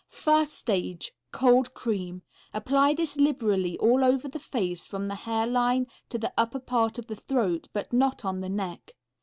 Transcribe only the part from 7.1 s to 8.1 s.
throat, but